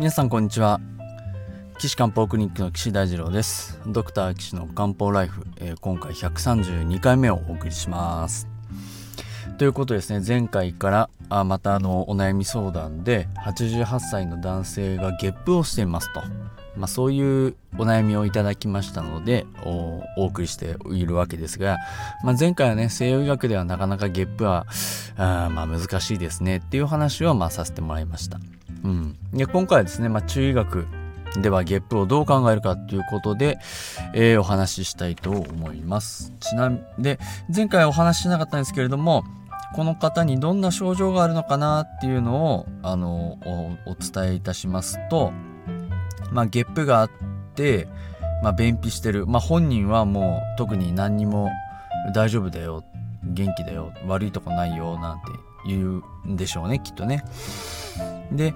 [0.00, 0.80] 皆さんこんにちは。
[1.78, 3.78] 岸漢方クリニックの岸大二郎です。
[3.86, 8.48] ドクター岸の漢方ライフ、えー、今回132回目をお送りします。
[9.58, 10.24] ということですね。
[10.26, 16.22] 前回からあまたあのお悩み相談で88歳の男性がゲップをしていますと、
[16.78, 21.76] まあ、そういうお悩みをいただきましたのでお送りしているわけですが、
[22.24, 24.64] まあ、前回はね西洋医学ではなかなかゲップは
[25.18, 28.40] あまあ難しいですねっていう話をまあさせてもらいました。
[28.84, 30.86] うん、で今回はですね、まあ、中医学
[31.36, 33.58] ではゲップをどう考えるかということで、
[34.14, 36.32] えー、お話ししたいと思います。
[36.40, 37.18] ちなみで
[37.54, 39.24] 前回お話ししなかったんですけれども
[39.74, 43.38] この方にどんな症状があるのかなっていうのをあの
[43.86, 45.32] お伝えいたしますと、
[46.32, 47.10] まあ、ゲップがあっ
[47.54, 47.86] て、
[48.42, 51.50] まあ、便秘してる、まあ、本人はもう特に何にも
[52.14, 52.84] 大丈夫だよ
[53.22, 55.26] 元気だよ悪いとこないよなんて
[55.66, 57.24] 言うんでしょうねきっとね。
[58.32, 58.54] で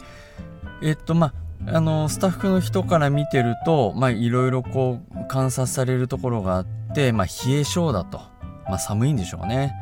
[0.83, 1.34] えっとまあ
[1.66, 8.19] あのスタッフの人から見てるとまあいろいろこう観察されるところがあって、まあ、冷え性だと、
[8.66, 9.72] まあ、寒いんでしょうね。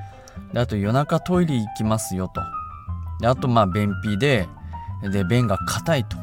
[0.53, 2.41] であと夜中トイレ行きますよと。
[3.21, 4.49] であとまあ便秘で
[5.03, 6.17] で便が硬いと。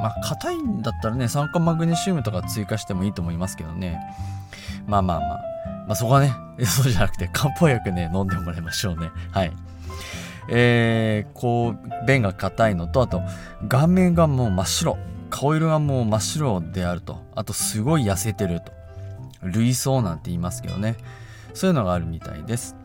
[0.00, 4.00] まあ硬いんだったらね酸化マグネシウムとか追加してもいいと思いますけどね。
[4.86, 5.40] まあまあまあ。
[5.86, 9.10] まあそこはね そうじゃなくて漢方薬ね飲んでもらいましょうね。
[9.30, 9.52] はい。
[10.48, 13.22] えー、こう便が硬いのとあと
[13.68, 14.98] 顔面がもう真っ白。
[15.30, 17.22] 顔色がもう真っ白であると。
[17.34, 18.72] あとすごい痩せてると。
[19.42, 20.96] 類想なんて言いますけどね。
[21.54, 22.76] そういうのがあるみたいです。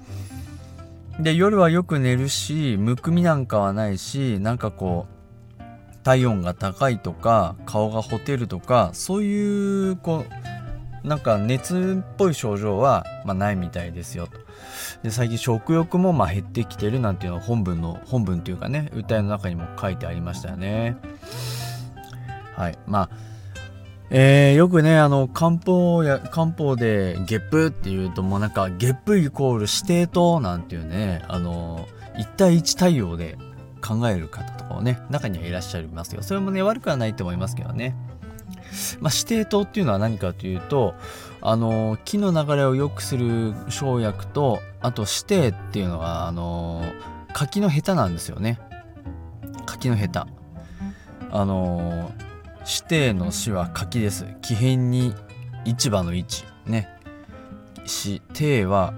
[1.20, 5.08] で夜はよく寝るしむくみなんかはないしなんかこ
[5.60, 5.64] う
[6.04, 10.26] 体温が高いとか顔がほてるとかそういうこ
[11.04, 14.47] うなんか熱っぽい症状は、まあ、ないみたいですよと。
[15.04, 20.98] で最近食欲もまあ減ってきてるなんていうのは本文の本文というかね歌いの中にも書いてありましたよね。
[22.56, 22.80] はい。
[22.88, 23.10] まあ
[24.10, 33.38] えー、よくねあの漢方や漢方でゲップっていうともうなんかゲップイコール指定となんていうねあの1対1対応で
[33.86, 36.22] 考える方とかもね中にはいらっしゃいますよ。
[36.22, 37.96] それもね悪くはないと思いますけどね。
[39.00, 40.96] まあ、指定糖っていうのは何かというと
[41.42, 46.84] あの木の流れを良くする生薬とあと指定っていうのはあの
[47.34, 48.60] 柿のヘタなんですよね。
[49.66, 50.28] 柿のヘタ
[51.32, 52.12] あの
[52.60, 54.26] 指定の死は柿です。
[54.42, 55.14] 木片に
[55.66, 56.90] 市場の位置ね。
[58.06, 58.94] 指定は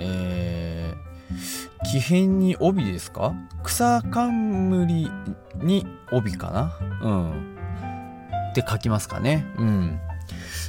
[0.00, 3.34] えー、木片に帯ですか？
[3.64, 5.10] 草冠
[5.56, 6.78] に帯かな？
[7.02, 7.57] うん。
[8.60, 9.46] って書きますかね。
[9.58, 10.00] うん。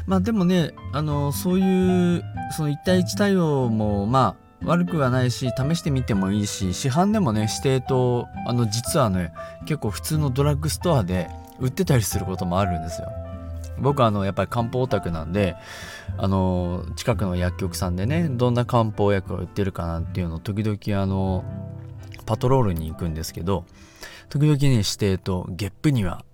[0.05, 2.23] まあでもね、あの、そういう、
[2.55, 9.33] その1対1対応も、まあ、悪くはないし、試してみてもいいし、市販でもね、指定と、あの、実はね、
[9.65, 11.29] 結構普通のドラッグストアで
[11.59, 13.09] 売ってたりすることもあるんですよ。
[13.79, 15.55] 僕はあの、やっぱり漢方オタクなんで、
[16.17, 21.45] あの、近くの薬局さんでね、どんな漢方薬が売ってるかなっていうのを時々あの、
[22.25, 23.65] パトロールに行くんですけど、
[24.27, 26.25] 時々ね、指定と、ゲップには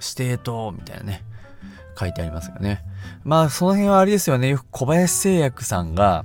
[0.00, 1.24] 指定と、みたいなね、
[1.98, 2.82] 書いてありますがね。
[3.24, 4.48] まあ、その辺はあれですよね。
[4.48, 6.24] よく小林製薬さんが、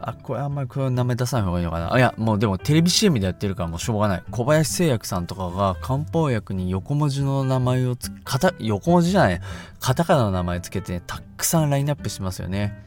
[0.00, 1.92] あ、これあんまりこの名前出さない方がいいのかな。
[1.92, 4.22] あ、いや、もうでもテレビ CM でやってるからもうしょうがない。
[4.30, 9.40] 小林製薬さんとかが漢方薬に横文字の名前をつ、かた、横文字じゃない、
[9.80, 12.82] カタカナの名前つけて、ね、たくさんラインナップしますよね。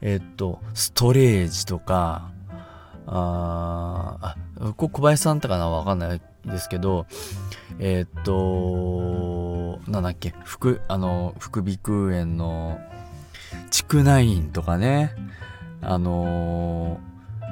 [0.00, 2.30] えっと、ストレージとか、
[3.06, 4.36] ああ、
[4.76, 7.06] こ小林さんとかなわかんないですけど、
[7.78, 12.78] えー、っと、なんだっけ、副、あの、副鼻腔炎の、
[13.70, 15.14] 蓄内院とかね、
[15.80, 17.48] あのー、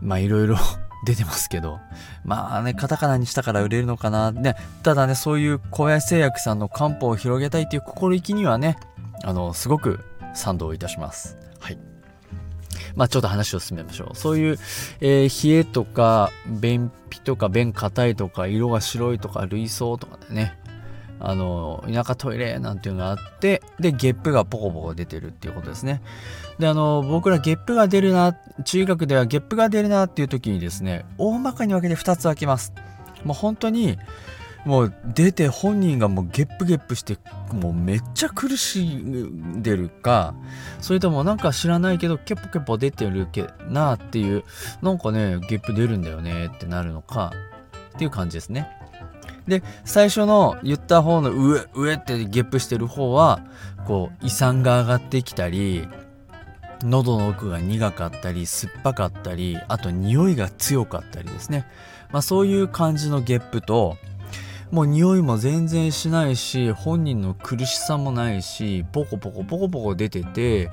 [0.00, 0.56] まあいろいろ
[1.06, 1.80] 出てますけど、
[2.24, 4.30] まあね、カタカナにしたから売れるのかな。
[4.30, 8.76] ね、ただね、そういう小林製薬さんの漢方を広げたいという心意気にはね、
[9.24, 11.36] あの、すごく賛同いたします。
[11.60, 11.91] はい。
[12.96, 14.16] まあちょっと話を進めましょう。
[14.16, 14.58] そういう、
[15.00, 20.58] えー、冷えとか、便秘とか、便硬いとか、色が白いとか、類想とかでね、
[21.24, 26.02] あの、田舎トイレなんていうのがあって、で、ゲップがポコポコ出てるっていうことですね。
[26.58, 32.72] で、あの、僕らゲップが出るな、中学ではゲップが出るなっていう時にですね、大まかに分けて2つ分けます。
[33.24, 33.98] もう本当に、
[34.64, 37.18] もう出て本人がもうゲップゲップして
[37.52, 40.34] もうめっちゃ苦しんでるか
[40.80, 44.44] それともなんか知らないけどケポケポ出てるけなっていう
[44.80, 47.32] なんかねゲップ出るんだよねってなるのか
[47.94, 48.68] っていう感じですね。
[49.46, 53.44] で最初の言った方の上上ってゲップしてる方は
[53.86, 55.88] こう胃酸が上がってきたり
[56.84, 61.66] 喉の奥が苦かったり酸っぱかったりあと匂いが強かったりですね、
[62.12, 63.96] まあ、そういう感じのゲップと
[64.72, 70.70] もう匂いも全然しないし本人の苦しさもないしポコポコポコポコ出てて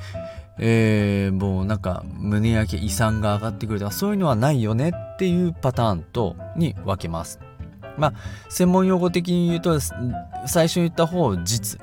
[0.62, 7.40] えー、もうなんか胸焼け胃酸が上がってくるとかそういうのはないよねっていうパターンとに分けます。
[7.98, 8.14] まあ
[8.50, 9.80] 専門用語的に言うと
[10.46, 11.80] 最初に言った方を実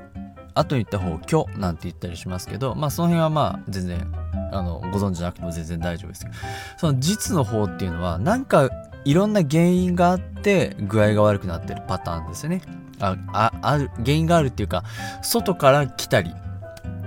[0.53, 4.11] 後に言った方を虚なんて言ったりしますけどまあその辺はまあ全然
[4.51, 6.35] あのご存知なくても全然大丈夫ですけど
[6.77, 8.69] その実の方っていうのはなんか
[9.07, 12.61] いろんな原因があって具合が悪くなってるパターンですね。
[12.99, 14.83] ああある原因があるっていうか
[15.21, 16.33] 外から来たり、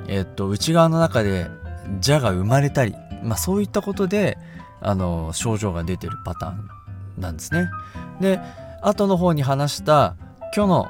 [0.08, 1.48] えっと内側の中で
[2.02, 4.38] 蛇が生まれたり、まあ、そういったことで
[4.80, 7.68] あの症状が出てるパターンなんですね。
[8.18, 8.40] で
[8.80, 10.16] 後の方に話した
[10.54, 10.88] 虚の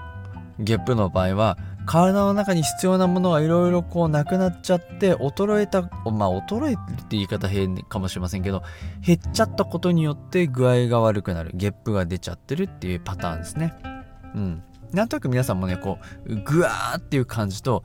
[0.60, 8.62] ゲップの場合は体の中に必要なものがいろいろこうなくなっちゃって衰えたまあ衰えるって言い方変かもしれませんけど
[9.00, 11.50] 減っちゃったことによって具合が悪くなる。
[11.54, 13.74] ゲップが出ちゃってるっていうパターンですね。
[14.34, 14.62] うん。
[14.92, 17.84] なんとなく皆さんもねこうグワーっていう感じと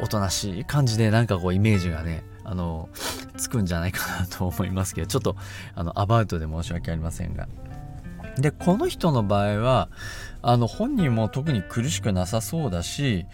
[0.00, 2.88] おとなしい感じでなんかこうイメージがねあの
[3.36, 5.36] つくんじゃないかなと思いますけどちょっと
[5.74, 7.48] あのアバウトで申し訳ありませんが。
[8.38, 9.88] でこの人の場合は
[10.42, 13.26] あの本人も特に苦しくなさそうだし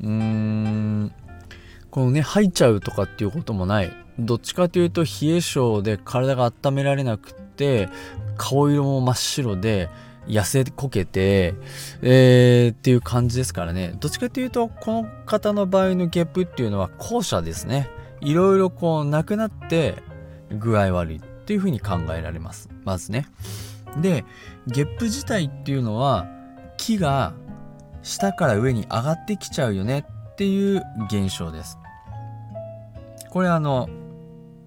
[0.00, 1.12] うーん
[1.90, 3.92] このね吐いちゃうとかっていうこともない。
[4.18, 7.88] どっちかというと冷え性で体が温められなくって
[8.36, 9.88] 顔色も真っ白で
[10.26, 11.54] 痩せこけて、
[12.02, 13.94] えー、っていう感じですからね。
[14.00, 17.88] どっちかというとこの方の場合のゲップっていうのは後者ですね。
[18.20, 20.02] いろいろこうなくなって
[20.50, 22.68] 具合悪いっていうふうに考えられます。
[22.84, 23.26] まずね。
[23.96, 24.24] で
[24.66, 26.26] ゲップ自体っていうのは
[26.76, 27.34] 木が
[28.02, 31.78] 下から上に上がってきちゃうよねっていう現象です
[33.30, 33.88] これあの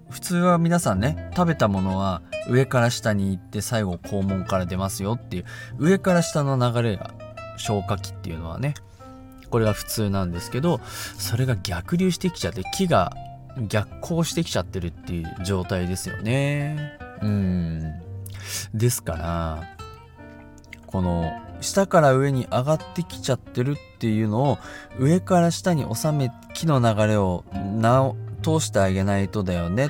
[0.10, 5.46] 普通は皆さんね食べたものは上から下に行って最後肛門から出ますよっていう
[5.78, 7.12] 上から下の流れが
[7.58, 8.74] 消化器っていうのはね
[9.50, 10.80] これが普通なんですけど
[11.18, 13.14] それが逆流してきちゃって木が
[13.68, 16.98] 逆行してきちゃってるっていう状態ですよね。
[17.22, 18.11] うん。
[18.74, 19.64] ですから、
[20.88, 21.32] この
[21.62, 24.58] 下から上に上がってきちゃってるっていうのを
[25.00, 28.12] 上から下に収め木の流れをな
[28.44, 29.90] 通してあげないとだよね。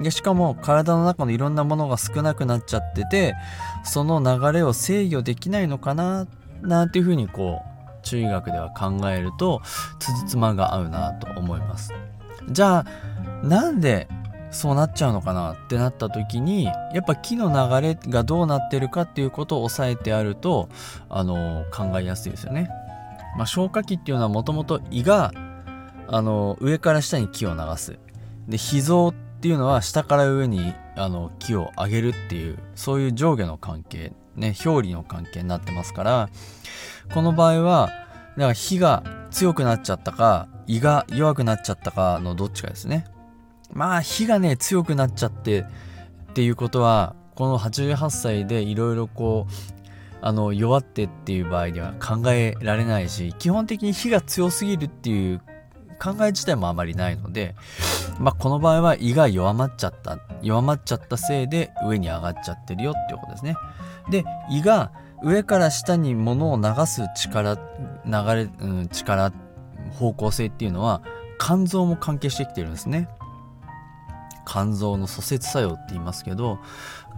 [0.00, 3.34] でしかも体の中のいろんなものが少なくなっちゃってて
[3.84, 6.26] その流れを制御できないのかな
[6.62, 9.60] なんていうふうにこう中医学では考えると
[9.98, 11.92] つじつまが合うなと思います。
[12.48, 14.08] じゃあなんで
[14.50, 20.68] そうなっちゃうのかなってなった時にやっぱ木の流れがどうなってるかっていうことを押さえてあると
[21.08, 22.70] あの考えやすいですよね。
[23.36, 25.32] まあ、消化器っていうのはもともと胃が
[26.08, 27.98] あの上から下に木を流す。
[28.48, 36.28] で脾臓っていうのは下から上にあの木を上げるっていうそういう上下の関係ね表裏の関係になってますから
[37.14, 37.86] この場合は
[38.36, 43.06] だから火が強くなっちゃったか胃が弱くなっちゃったかのどっちかですね
[43.72, 49.80] まあ火がね強くなっちゃってっていうことはこの88歳でいろいろこう
[50.22, 55.40] あの弱ってっていう場合には考えられないし基本的に火が強すぎるっていう
[56.00, 57.54] 考え自体もあまりないので、
[58.18, 63.56] まあ、この場合は胃が弱まっちゃった弱まっちゃったせいで上に上がっちゃってるよっていうことですね
[64.10, 67.58] で胃が上から下に物を流す力
[68.06, 69.32] 流れ、うん、力
[69.92, 71.02] 方向性っていうのは
[71.38, 73.08] 肝臓も関係してきてるんですね。
[74.50, 76.58] 肝臓の阻接作用って言いますけど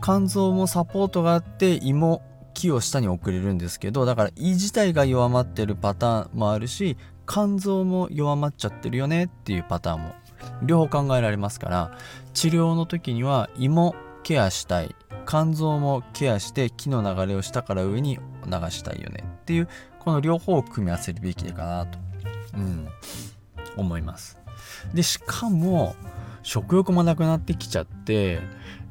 [0.02, 2.22] 肝臓もサポートがあって胃も
[2.52, 10.14] 気を下に送れるんですけどだから胃自体が弱まってるパターンもあるし肝臓も弱まっちゃってるよねっていうパターンも
[10.62, 11.98] 両方考えられますから
[12.34, 14.94] 治療の時には胃もケアしたい
[15.26, 19.68] 肝臓もケアして気の流れを下から上に流したいよねっていう
[20.00, 21.98] この両方を組み合わせるべきかなと
[22.54, 22.86] うん、
[23.76, 24.38] 思います。
[24.92, 25.94] でしかも
[26.42, 28.40] 食欲もなくなってきちゃって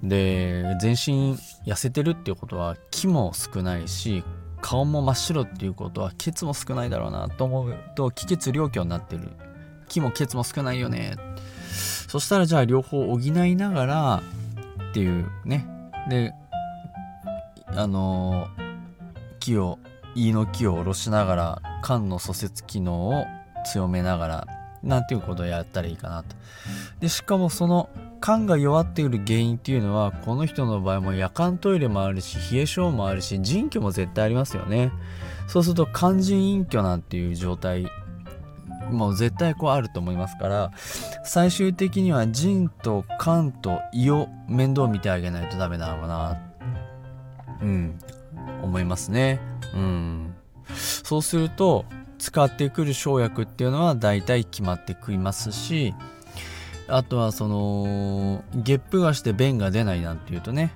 [0.03, 4.23] で全身痩せてるっていうことは気も少ないし
[4.61, 9.29] 顔も真っ白っていうことは血も少ないだろうなと思うと気血両虚になってる。
[9.89, 11.15] 気も血も少ないよね。
[12.07, 14.23] そしたらじゃあ両方補いながら
[14.91, 15.65] っていうね。
[16.09, 16.33] で
[17.67, 18.47] あの
[19.39, 19.79] 気を
[20.15, 23.25] 胃の気を下ろしながら肝の蘇節機能を
[23.65, 24.47] 強めながら
[24.83, 26.35] なんていうことをやったらいいかなと。
[26.99, 27.89] でしかもその
[28.21, 34.91] 肝が弱っている原因っていうのはこの人の場合も夜間トイレもあるし冷え性もあるし腎虚も絶対ありますよね。
[35.47, 37.87] そうすると肝腎隠居なんていう状態
[38.89, 40.71] もう絶対こうあると思いますから
[41.23, 46.41] 最終的には腎と肝と胃を面倒見てあげないとダメなのかな
[47.61, 47.99] うん
[48.61, 49.39] 思いますね
[49.73, 50.35] うん
[50.75, 51.85] そうすると
[52.21, 55.95] 使ってくる生薬っていうのは大体決まってきますし
[56.87, 60.71] あとはそのゲップがして便が出ないなんていうとね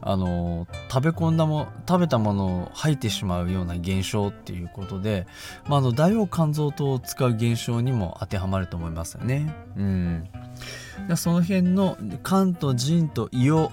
[0.00, 5.26] あの食べ込んだも食べたものを吐いてしまうような現象っていうことで、
[5.66, 9.52] まあ、あの大王肝臓糖を使う現象にも当てはまると思いますよね。
[9.76, 10.28] うん、
[11.16, 13.72] その辺の肝と腎と胃を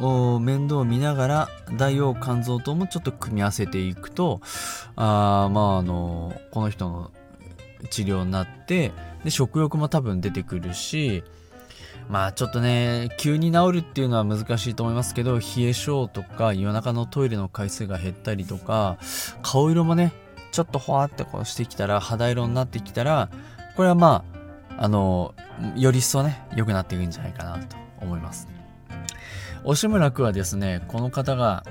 [0.00, 4.40] 面倒を見ながら大王肝臓糖もちょっと組み合わせていくと
[4.96, 7.10] あまああのこの人の
[7.90, 8.92] 治療になって
[9.24, 11.22] で食欲も多分出てくるし
[12.08, 18.98] まあちょっとね急に治るっていうのは難しいと思いますけど冷え性とか夜中のトイレの回数が減ったりとか
[19.42, 20.12] 顔色もね
[20.52, 23.30] ちょっとほわってこうしてきたら肌色になってきたら
[23.76, 24.24] これはま
[24.78, 25.34] ああの
[25.76, 28.48] より一層ね良くなっていくんじゃないかなと思います
[29.64, 31.64] 押村区はですねこの方が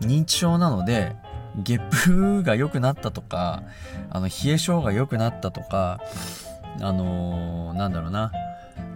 [0.00, 1.14] 認知症なので
[1.56, 3.62] ゲップが良くなったとか
[4.10, 6.00] あの冷え性が良くなったとか
[6.80, 8.32] あのー、なんだろうな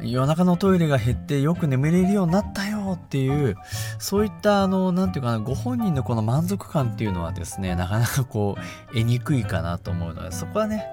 [0.01, 3.57] 夜中のトイレが減ってよく眠れるようになったよっていう
[3.99, 10.87] そういったあの何て言うかなご本人のこの満足感っていうのはですねなかなかこう得にくいかなと思うのでそこはね